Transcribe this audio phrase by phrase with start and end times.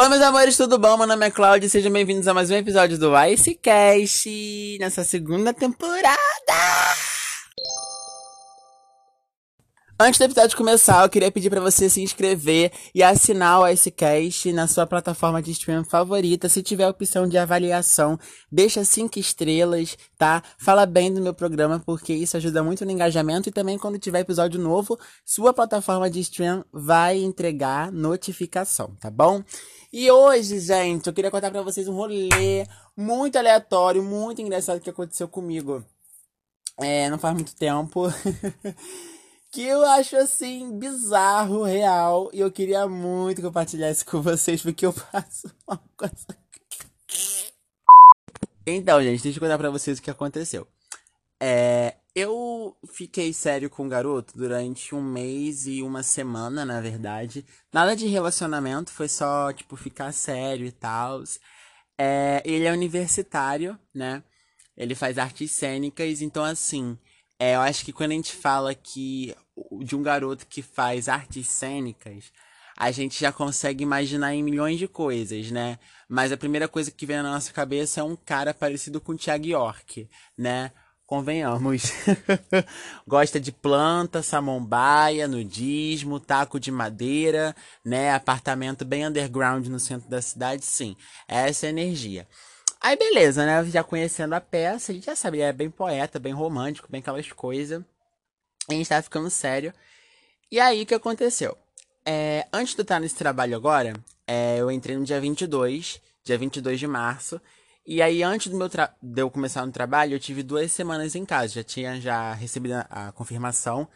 [0.00, 0.96] Oi, meus amores, tudo bom?
[0.96, 5.52] Meu nome é Cláudia e sejam bem-vindos a mais um episódio do Icecast nessa segunda
[5.52, 6.16] temporada!
[10.02, 14.50] Antes do episódio começar, eu queria pedir para você se inscrever e assinar o Icecast
[14.50, 16.48] na sua plataforma de streaming favorita.
[16.48, 18.18] Se tiver a opção de avaliação,
[18.50, 20.42] deixa cinco estrelas, tá?
[20.56, 23.50] Fala bem do meu programa, porque isso ajuda muito no engajamento.
[23.50, 29.44] E também, quando tiver episódio novo, sua plataforma de streaming vai entregar notificação, tá bom?
[29.92, 34.88] E hoje, gente, eu queria contar para vocês um rolê muito aleatório, muito engraçado que
[34.88, 35.84] aconteceu comigo.
[36.80, 38.06] É, não faz muito tempo.
[39.50, 44.86] que eu acho assim bizarro, real, e eu queria muito compartilhar isso com vocês porque
[44.86, 46.26] eu faço uma coisa.
[48.66, 50.66] Então, gente, deixa eu contar pra vocês o que aconteceu.
[51.42, 57.44] É, eu fiquei sério com o garoto durante um mês e uma semana, na verdade.
[57.72, 61.22] Nada de relacionamento, foi só, tipo, ficar sério e tal.
[61.98, 64.22] É, ele é universitário, né?
[64.76, 66.98] Ele faz artes cênicas, então, assim,
[67.40, 69.34] é, eu acho que quando a gente fala que
[69.80, 72.30] de um garoto que faz artes cênicas,
[72.76, 75.78] a gente já consegue imaginar em milhões de coisas, né?
[76.06, 79.16] Mas a primeira coisa que vem na nossa cabeça é um cara parecido com o
[79.16, 80.70] Thiago York, né?
[81.06, 81.92] Convenhamos.
[83.08, 88.12] Gosta de planta, samambaia, nudismo, taco de madeira, né?
[88.12, 90.94] Apartamento bem underground no centro da cidade, sim.
[91.26, 92.28] Essa é a energia.
[92.80, 93.62] Aí beleza, né?
[93.66, 97.30] Já conhecendo a peça, a gente já sabia, é bem poeta, bem romântico, bem aquelas
[97.30, 97.84] coisas.
[98.68, 99.72] A gente tava ficando sério.
[100.50, 101.56] E aí, o que aconteceu?
[102.06, 103.92] É, antes de eu estar nesse trabalho agora,
[104.26, 107.40] é, eu entrei no dia 22, dia 22 de março.
[107.86, 111.24] E aí, antes do meu de eu começar no trabalho, eu tive duas semanas em
[111.26, 111.54] casa.
[111.54, 113.86] Já tinha já recebido a, a confirmação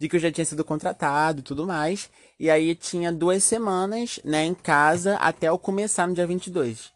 [0.00, 2.10] de que eu já tinha sido contratado e tudo mais.
[2.38, 6.92] E aí, tinha duas semanas, né, em casa até eu começar no dia 22.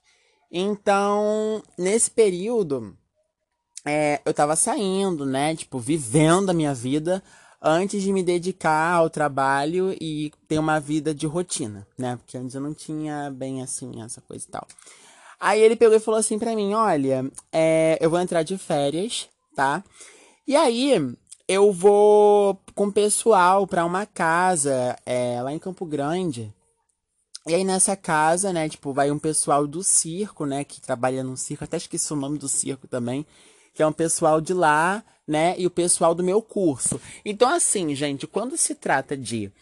[0.50, 2.96] Então, nesse período,
[3.84, 5.54] é, eu tava saindo, né?
[5.54, 7.22] Tipo, vivendo a minha vida
[7.60, 12.16] antes de me dedicar ao trabalho e ter uma vida de rotina, né?
[12.16, 14.66] Porque antes eu não tinha bem assim, essa coisa e tal.
[15.40, 19.28] Aí ele pegou e falou assim pra mim: Olha, é, eu vou entrar de férias,
[19.54, 19.84] tá?
[20.46, 21.14] E aí
[21.46, 26.52] eu vou com o pessoal pra uma casa é, lá em Campo Grande
[27.46, 31.36] e aí nessa casa, né, tipo, vai um pessoal do circo, né, que trabalha no
[31.36, 33.26] circo, até esqueci o nome do circo também,
[33.74, 37.00] que é um pessoal de lá, né, e o pessoal do meu curso.
[37.24, 39.52] Então assim, gente, quando se trata de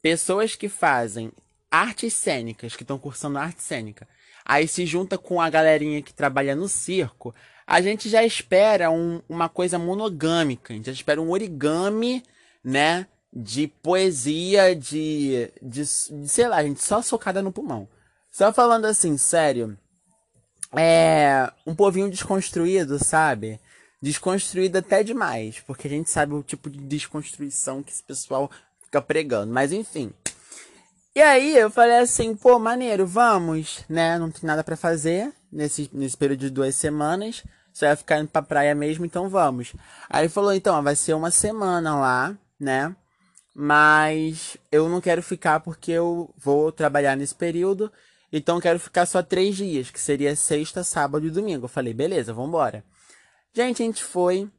[0.00, 1.32] pessoas que fazem
[1.70, 4.06] artes cênicas, que estão cursando arte cênica,
[4.44, 7.34] aí se junta com a galerinha que trabalha no circo,
[7.66, 12.22] a gente já espera um, uma coisa monogâmica, a gente já espera um origami,
[12.62, 17.88] né, de poesia, de, de, de, sei lá, gente, só socada no pulmão.
[18.30, 19.76] Só falando assim, sério.
[20.74, 23.60] É um povinho desconstruído, sabe?
[24.00, 28.50] Desconstruído até demais, porque a gente sabe o tipo de desconstrução que esse pessoal
[28.82, 29.52] fica pregando.
[29.52, 30.12] Mas enfim.
[31.14, 34.18] E aí eu falei assim, pô, maneiro, vamos, né?
[34.18, 37.44] Não tem nada para fazer nesse, nesse período de duas semanas.
[37.72, 39.74] Só ia ficar indo pra praia mesmo, então vamos.
[40.08, 42.94] Aí ele falou, então, vai ser uma semana lá, né?
[43.54, 47.92] Mas eu não quero ficar porque eu vou trabalhar nesse período,
[48.32, 51.66] então quero ficar só três dias, que seria sexta, sábado e domingo.
[51.66, 52.82] Eu falei, beleza, vambora.
[53.54, 54.50] Gente, a gente foi.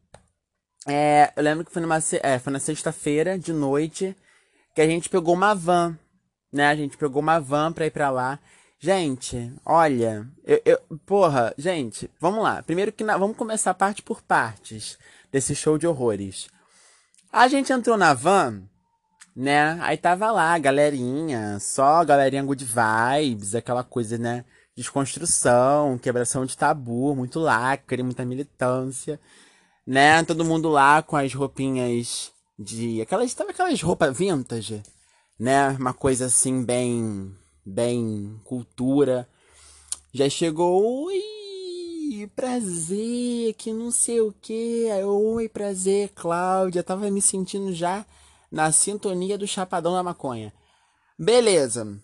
[0.88, 4.16] É, eu lembro que foi, numa, é, foi na sexta-feira de noite
[4.76, 5.98] que a gente pegou uma van,
[6.52, 6.68] né?
[6.68, 8.40] A gente pegou uma van pra ir pra lá.
[8.80, 12.62] Gente, olha, eu, eu, porra, gente, vamos lá.
[12.62, 15.00] Primeiro que na, vamos começar parte por partes
[15.32, 16.48] desse show de horrores.
[17.32, 18.62] A gente entrou na van
[19.36, 19.78] né?
[19.82, 24.46] Aí tava lá, galerinha, só galerinha good vibes, aquela coisa, né?
[24.76, 29.20] Desconstrução, quebração de tabu, muito lacre, muita militância,
[29.86, 30.24] né?
[30.24, 33.02] Todo mundo lá com as roupinhas de.
[33.02, 34.82] Aquelas, tava aquelas roupas vintage,
[35.40, 35.70] né?
[35.80, 37.36] Uma coisa assim, bem.
[37.66, 39.28] bem cultura.
[40.14, 44.88] Já chegou, oi, prazer, que não sei o que.
[45.04, 46.84] Oi, prazer, Cláudia.
[46.84, 48.06] Tava me sentindo já
[48.54, 50.54] na sintonia do Chapadão da Maconha.
[51.18, 52.00] Beleza.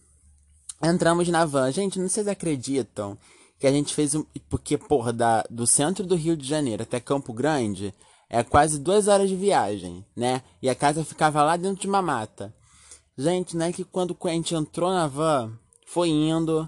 [0.82, 1.72] Entramos na van.
[1.72, 3.16] Gente, não vocês acreditam
[3.60, 4.26] que a gente fez um.
[4.50, 7.94] Porque, porra, da, do centro do Rio de Janeiro até Campo Grande
[8.28, 10.42] é quase duas horas de viagem, né?
[10.60, 12.52] E a casa ficava lá dentro de uma mata.
[13.16, 13.72] Gente, né?
[13.72, 15.54] Que quando a gente entrou na van,
[15.86, 16.68] foi indo.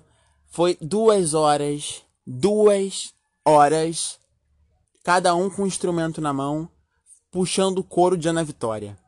[0.51, 2.03] Foi duas horas.
[2.27, 4.19] Duas horas.
[5.03, 6.69] Cada um com um instrumento na mão.
[7.31, 9.00] Puxando o couro de Ana Vitória.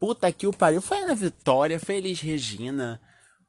[0.00, 0.80] Puta que o pariu.
[0.80, 2.98] Foi Ana Vitória, Feliz Regina.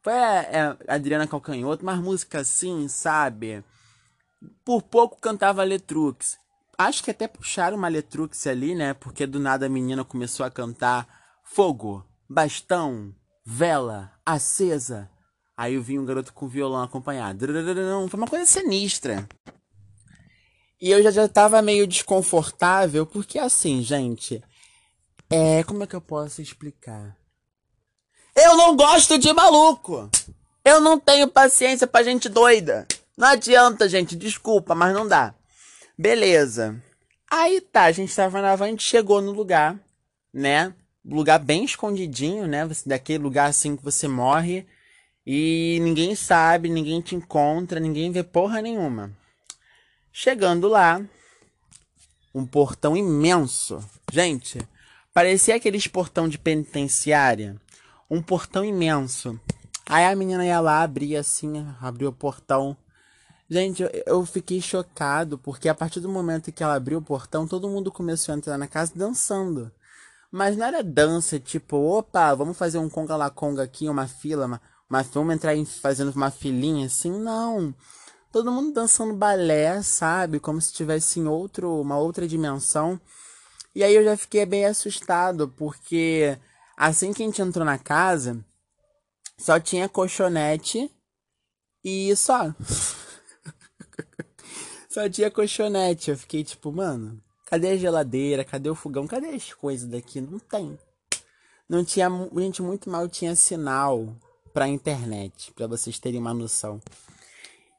[0.03, 3.63] Foi a, a Adriana Calcanhoto, mas música assim, sabe?
[4.65, 6.37] Por pouco cantava Letrux.
[6.77, 8.93] Acho que até puxaram uma Letrux ali, né?
[8.93, 11.07] Porque do nada a menina começou a cantar
[11.43, 13.15] fogo, bastão,
[13.45, 15.09] vela, acesa.
[15.55, 17.45] Aí eu vi um garoto com violão acompanhado.
[18.09, 19.27] Foi uma coisa sinistra.
[20.81, 24.43] E eu já, já tava meio desconfortável, porque assim, gente.
[25.31, 25.63] É.
[25.63, 27.15] Como é que eu posso explicar?
[28.35, 30.09] Eu não gosto de maluco!
[30.63, 32.85] Eu não tenho paciência pra gente doida!
[33.17, 35.33] Não adianta, gente, desculpa, mas não dá.
[35.97, 36.81] Beleza.
[37.29, 39.79] Aí tá, a gente tava na van, a gente chegou no lugar,
[40.33, 40.73] né?
[41.05, 42.67] Lugar bem escondidinho, né?
[42.85, 44.65] Daquele lugar assim que você morre
[45.25, 49.15] e ninguém sabe, ninguém te encontra, ninguém vê porra nenhuma.
[50.11, 51.01] Chegando lá,
[52.33, 53.79] um portão imenso.
[54.11, 54.59] Gente,
[55.13, 57.55] parecia aqueles portão de penitenciária.
[58.09, 59.39] Um portão imenso.
[59.87, 62.75] Aí a menina ia lá, abria assim, abriu o portão.
[63.49, 67.69] Gente, eu, fiquei chocado, porque a partir do momento que ela abriu o portão, todo
[67.69, 69.71] mundo começou a entrar na casa dançando.
[70.31, 74.45] Mas não era dança, tipo, opa, vamos fazer um conga la conga aqui, uma fila,
[74.45, 77.75] uma, uma, vamos entrar em, fazendo uma filinha assim, não
[78.31, 80.39] todo mundo dançando balé, sabe?
[80.39, 82.99] Como se tivesse em outro, uma outra dimensão.
[83.73, 86.37] E aí eu já fiquei bem assustado, porque
[86.75, 88.43] assim que a gente entrou na casa,
[89.37, 90.91] só tinha colchonete
[91.83, 92.53] e só.
[94.89, 96.11] só tinha colchonete.
[96.11, 98.43] Eu fiquei tipo, mano, cadê a geladeira?
[98.43, 99.07] Cadê o fogão?
[99.07, 100.19] Cadê as coisas daqui?
[100.19, 100.77] Não tem.
[101.67, 104.13] Não tinha, gente, muito mal tinha sinal
[104.53, 106.81] pra internet, para vocês terem uma noção.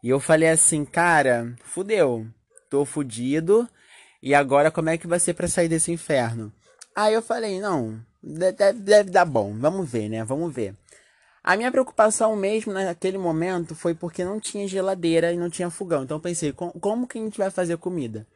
[0.03, 2.27] E eu falei assim, cara, fudeu.
[2.71, 3.69] Tô fudido.
[4.23, 6.53] E agora como é que vai ser para sair desse inferno?
[6.95, 9.53] Aí eu falei, não, deve, deve dar bom.
[9.59, 10.23] Vamos ver, né?
[10.23, 10.77] Vamos ver.
[11.43, 16.05] A minha preocupação mesmo naquele momento foi porque não tinha geladeira e não tinha fogão.
[16.05, 18.27] Então eu pensei, como que a gente vai fazer comida?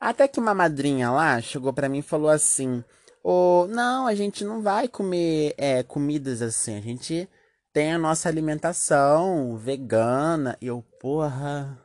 [0.00, 2.82] Até que uma madrinha lá chegou para mim e falou assim:
[3.22, 6.76] oh, não, a gente não vai comer é, comidas assim.
[6.76, 7.28] A gente
[7.72, 10.56] tem a nossa alimentação vegana.
[10.60, 11.78] E eu, porra,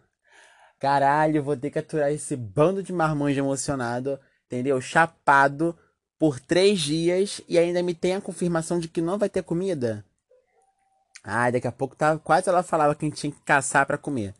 [0.79, 4.79] caralho, vou ter que aturar esse bando de marmanjo emocionado, entendeu?
[4.81, 5.77] Chapado
[6.17, 10.05] por três dias e ainda me tem a confirmação de que não vai ter comida.
[11.23, 13.97] Ai, daqui a pouco tá, quase ela falava que a gente tinha que caçar para
[13.97, 14.33] comer.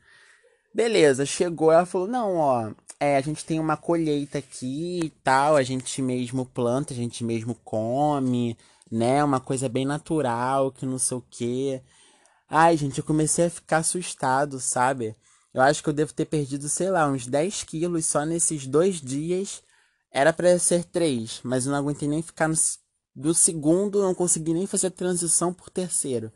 [0.74, 5.56] Beleza, chegou, ela falou: "Não, ó, é, a gente tem uma colheita aqui e tal,
[5.56, 8.58] a gente mesmo planta, a gente mesmo come,
[8.92, 9.24] né?
[9.24, 11.82] Uma coisa bem natural, que não sei o quê.
[12.50, 15.16] Ai, gente, eu comecei a ficar assustado, sabe?
[15.56, 19.00] Eu acho que eu devo ter perdido, sei lá, uns 10 quilos só nesses dois
[19.00, 19.64] dias.
[20.12, 22.56] Era para ser três, mas eu não aguentei nem ficar no,
[23.16, 26.30] do segundo, não consegui nem fazer a transição por terceiro.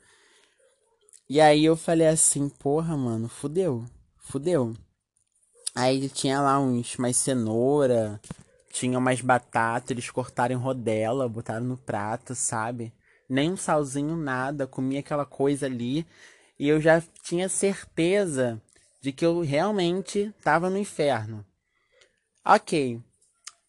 [1.29, 3.83] E aí eu falei assim, porra, mano, fudeu,
[4.15, 4.73] fudeu.
[5.75, 8.21] Aí tinha lá uns mais cenoura,
[8.71, 12.93] tinha umas batatas, eles cortaram em rodela, botaram no prato, sabe?
[13.27, 14.65] Nem um salzinho, nada.
[14.65, 16.07] Comia aquela coisa ali.
[16.57, 18.61] E eu já tinha certeza
[19.01, 21.45] de que eu realmente tava no inferno.
[22.43, 23.01] Ok.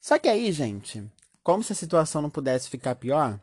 [0.00, 1.04] Só que aí, gente,
[1.42, 3.38] como se a situação não pudesse ficar pior,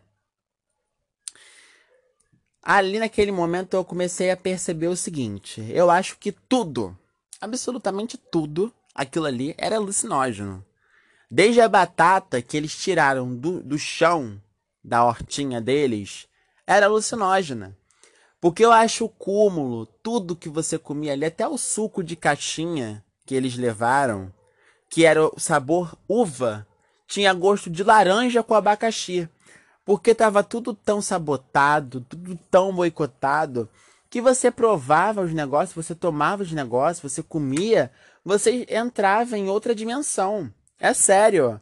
[2.62, 6.98] ali naquele momento eu comecei a perceber o seguinte: eu acho que tudo,
[7.40, 10.66] absolutamente tudo, aquilo ali era alucinógeno.
[11.30, 14.42] Desde a batata que eles tiraram do, do chão
[14.84, 16.28] da hortinha deles
[16.66, 17.78] era alucinógena.
[18.40, 23.04] Porque eu acho o cúmulo, tudo que você comia ali, até o suco de caixinha
[23.26, 24.32] que eles levaram,
[24.90, 26.66] que era o sabor uva,
[27.08, 29.28] tinha gosto de laranja com abacaxi.
[29.84, 33.70] Porque tava tudo tão sabotado, tudo tão boicotado,
[34.10, 37.92] que você provava os negócios, você tomava os negócios, você comia,
[38.24, 40.52] você entrava em outra dimensão.
[40.80, 41.60] É sério.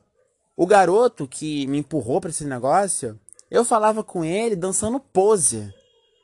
[0.57, 5.73] O garoto que me empurrou para esse negócio, eu falava com ele dançando pose.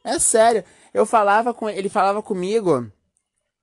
[0.03, 0.63] É sério.
[0.93, 2.91] Eu falava com ele, falava comigo.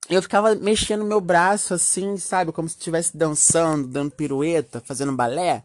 [0.08, 5.62] Eu ficava mexendo meu braço assim, sabe, como se estivesse dançando, dando pirueta, fazendo balé.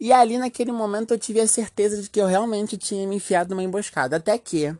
[0.00, 3.50] E ali naquele momento eu tive a certeza de que eu realmente tinha me enfiado
[3.50, 4.16] numa emboscada.
[4.16, 4.74] Até que,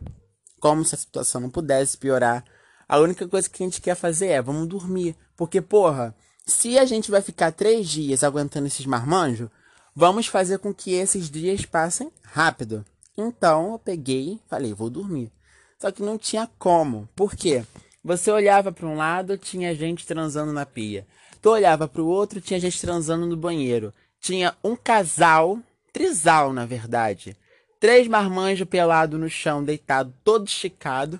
[0.59, 2.43] como se a situação não pudesse piorar,
[2.89, 5.15] a única coisa que a gente quer fazer é vamos dormir.
[5.37, 9.49] Porque, porra, se a gente vai ficar três dias aguentando esses marmanjos,
[9.95, 12.83] vamos fazer com que esses dias passem rápido.
[13.17, 15.31] Então eu peguei, falei, vou dormir.
[15.79, 17.07] Só que não tinha como.
[17.15, 17.63] Por quê?
[18.03, 21.05] Você olhava para um lado, tinha gente transando na pia.
[21.41, 23.93] Tu olhava para o outro, tinha gente transando no banheiro.
[24.19, 25.59] Tinha um casal,
[25.91, 27.35] trisal na verdade,
[27.79, 31.19] três marmanjos pelado no chão, deitado, todo esticado,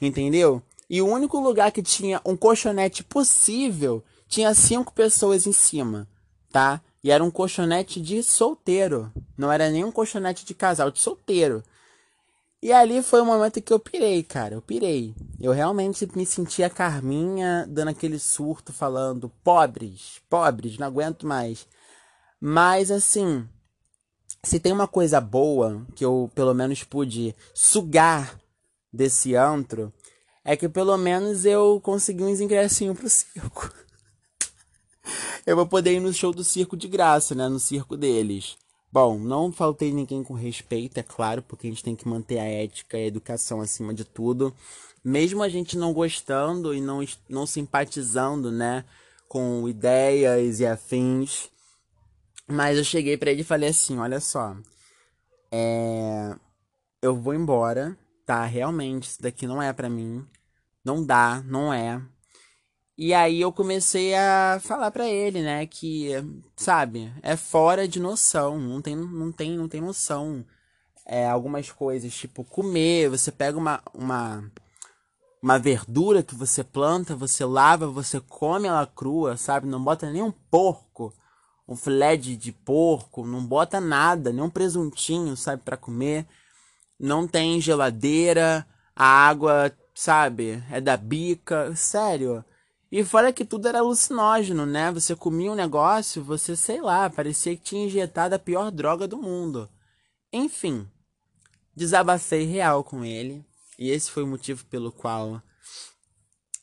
[0.00, 0.62] entendeu?
[0.88, 6.08] E o único lugar que tinha um colchonete possível tinha cinco pessoas em cima,
[6.54, 6.80] tá?
[7.02, 9.12] E era um colchonete de solteiro.
[9.36, 11.64] Não era nem um colchonete de casal, de solteiro.
[12.62, 14.54] E ali foi o momento que eu pirei, cara.
[14.54, 15.16] Eu pirei.
[15.40, 21.66] Eu realmente me sentia Carminha dando aquele surto, falando: pobres, pobres, não aguento mais.
[22.40, 23.48] Mas assim,
[24.44, 28.38] se tem uma coisa boa que eu pelo menos pude sugar
[28.92, 29.92] desse antro,
[30.44, 33.74] é que pelo menos eu consegui uns ingressinhos pro circo.
[35.46, 37.48] eu vou poder ir no show do circo de graça, né?
[37.48, 38.56] No circo deles.
[38.90, 42.44] Bom, não faltei ninguém com respeito, é claro, porque a gente tem que manter a
[42.44, 44.54] ética e a educação acima de tudo.
[45.04, 48.84] Mesmo a gente não gostando e não, não simpatizando, né,
[49.28, 51.50] com ideias e afins.
[52.46, 54.56] Mas eu cheguei para ele e falei assim: olha só,
[55.50, 56.34] é...
[57.02, 58.44] eu vou embora, tá?
[58.44, 60.24] Realmente, isso daqui não é para mim.
[60.84, 62.00] Não dá, não é.
[62.96, 66.10] E aí eu comecei a falar para ele, né, que,
[66.56, 70.44] sabe, é fora de noção, não tem, não tem, não tem noção.
[71.04, 74.50] É, algumas coisas, tipo comer, você pega uma, uma,
[75.42, 79.66] uma verdura que você planta, você lava, você come ela crua, sabe?
[79.66, 81.12] Não bota nem um porco,
[81.68, 86.26] um filé de, de porco, não bota nada, nem um presuntinho, sabe, para comer.
[86.98, 92.44] Não tem geladeira, a água, sabe, é da bica, sério.
[92.96, 94.92] E fora que tudo era alucinógeno, né?
[94.92, 99.16] Você comia um negócio, você, sei lá, parecia que tinha injetado a pior droga do
[99.16, 99.68] mundo.
[100.32, 100.88] Enfim,
[101.74, 103.44] desabafei real com ele.
[103.76, 105.42] E esse foi o motivo pelo qual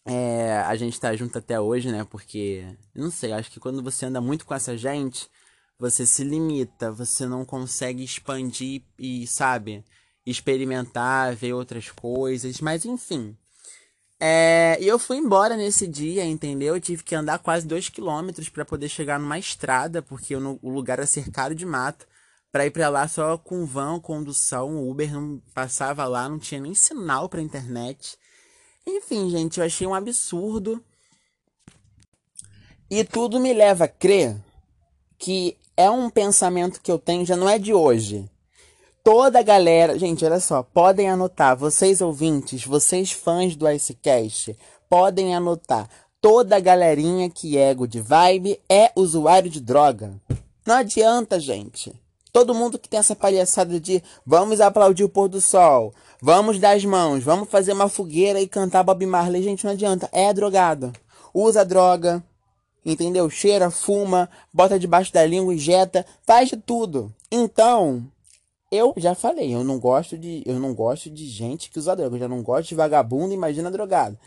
[0.05, 2.05] é, a gente tá junto até hoje, né?
[2.05, 5.29] Porque, não sei, acho que quando você anda muito com essa gente,
[5.77, 9.83] você se limita, você não consegue expandir e, sabe,
[10.25, 12.61] experimentar, ver outras coisas.
[12.61, 13.37] Mas, enfim.
[14.23, 16.75] É, e eu fui embora nesse dia, entendeu?
[16.75, 20.99] Eu tive que andar quase dois quilômetros para poder chegar numa estrada, porque o lugar
[20.99, 22.05] era cercado de mato.
[22.51, 26.61] Para ir para lá só com van, condução, o Uber não passava lá, não tinha
[26.61, 28.15] nem sinal para internet.
[28.85, 30.83] Enfim, gente, eu achei um absurdo.
[32.91, 34.37] E tudo me leva a crer
[35.17, 38.29] que é um pensamento que eu tenho, já não é de hoje
[39.03, 39.97] toda a galera.
[39.97, 44.57] Gente, olha só, podem anotar, vocês ouvintes, vocês fãs do Icecast,
[44.89, 45.89] podem anotar.
[46.19, 50.13] Toda a galerinha que é good vibe é usuário de droga.
[50.65, 51.93] Não adianta, gente.
[52.31, 56.77] Todo mundo que tem essa palhaçada de vamos aplaudir o pôr do sol, vamos dar
[56.77, 60.07] as mãos, vamos fazer uma fogueira e cantar Bob Marley, gente, não adianta.
[60.13, 60.93] É drogado.
[61.33, 62.23] Usa droga,
[62.85, 63.29] entendeu?
[63.29, 67.13] Cheira, fuma, bota debaixo da língua, injeta, faz de tudo.
[67.29, 68.05] Então,
[68.71, 72.15] eu já falei, eu não gosto de, eu não gosto de gente que usa droga,
[72.15, 74.17] eu já não gosto de vagabundo, imagina drogado.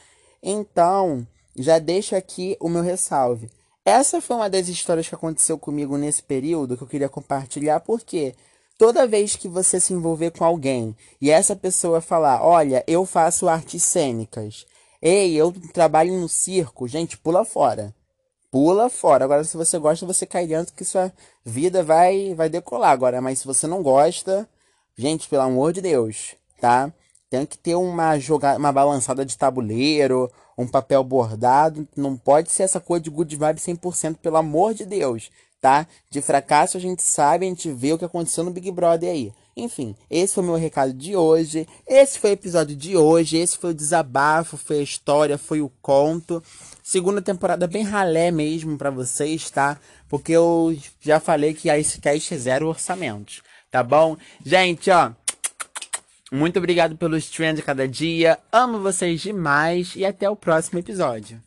[0.42, 3.50] Então, já deixo aqui o meu ressalve.
[3.84, 8.34] Essa foi uma das histórias que aconteceu comigo nesse período que eu queria compartilhar, porque
[8.78, 13.48] toda vez que você se envolver com alguém e essa pessoa falar: Olha, eu faço
[13.48, 14.66] artes cênicas,
[15.00, 17.94] ei, eu trabalho no circo, gente, pula fora
[18.54, 19.24] pula fora.
[19.24, 21.12] Agora, se você gosta, você cai dentro que sua
[21.44, 22.92] vida vai, vai decolar.
[22.92, 24.48] Agora, mas se você não gosta,
[24.96, 26.92] gente, pelo amor de Deus, tá?
[27.28, 31.88] Tem que ter uma jogada, uma balançada de tabuleiro, um papel bordado.
[31.96, 35.84] Não pode ser essa coisa de good vibe 100%, pelo amor de Deus, tá?
[36.08, 39.32] De fracasso a gente sabe, a gente vê o que aconteceu no Big Brother aí.
[39.56, 41.66] Enfim, esse foi o meu recado de hoje.
[41.86, 43.36] Esse foi o episódio de hoje.
[43.36, 46.42] Esse foi o desabafo, foi a história, foi o conto.
[46.82, 49.78] Segunda temporada bem ralé mesmo para vocês, tá?
[50.08, 54.16] Porque eu já falei que a Icecast é zero orçamentos, tá bom?
[54.44, 55.12] Gente, ó.
[56.32, 58.38] Muito obrigado pelos trends de cada dia.
[58.50, 61.40] Amo vocês demais e até o próximo episódio.